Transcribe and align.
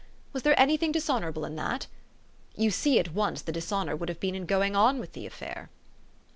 Was 0.33 0.41
there 0.41 0.59
any 0.59 0.77
thing 0.77 0.91
dishonora 0.91 1.31
ble 1.31 1.45
in 1.45 1.55
that? 1.57 1.85
You 2.55 2.71
see 2.71 2.97
at 2.97 3.13
once, 3.13 3.43
the 3.43 3.51
dishonor 3.51 3.95
would 3.95 4.09
have 4.09 4.19
been 4.19 4.33
in 4.33 4.47
going 4.47 4.75
on 4.75 4.97
with 4.97 5.13
the 5.13 5.27
affair." 5.27 5.69